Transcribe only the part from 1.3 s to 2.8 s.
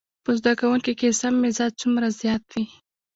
مزاج څومره زيات وي.